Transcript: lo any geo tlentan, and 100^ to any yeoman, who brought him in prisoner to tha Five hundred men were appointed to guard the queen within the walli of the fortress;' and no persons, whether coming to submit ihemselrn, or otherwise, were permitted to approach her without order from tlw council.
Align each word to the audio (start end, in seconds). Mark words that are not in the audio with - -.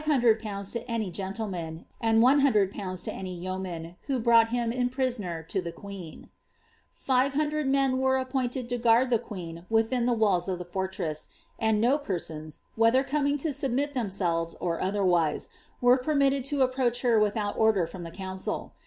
lo 0.07 0.13
any 0.87 1.11
geo 1.11 1.27
tlentan, 1.27 1.85
and 2.01 2.23
100^ 2.23 3.03
to 3.03 3.13
any 3.13 3.35
yeoman, 3.35 3.95
who 4.07 4.17
brought 4.17 4.49
him 4.49 4.71
in 4.71 4.89
prisoner 4.89 5.43
to 5.43 5.61
tha 5.61 5.75
Five 6.91 7.33
hundred 7.35 7.67
men 7.67 7.99
were 7.99 8.17
appointed 8.17 8.67
to 8.69 8.79
guard 8.79 9.11
the 9.11 9.19
queen 9.19 9.63
within 9.69 10.07
the 10.07 10.15
walli 10.17 10.47
of 10.51 10.57
the 10.57 10.65
fortress;' 10.65 11.27
and 11.59 11.79
no 11.79 11.99
persons, 11.99 12.61
whether 12.75 13.03
coming 13.03 13.37
to 13.37 13.53
submit 13.53 13.93
ihemselrn, 13.93 14.55
or 14.59 14.81
otherwise, 14.81 15.49
were 15.81 15.97
permitted 15.97 16.43
to 16.45 16.63
approach 16.63 17.01
her 17.03 17.19
without 17.19 17.55
order 17.55 17.85
from 17.85 18.03
tlw 18.05 18.11
council. 18.15 18.73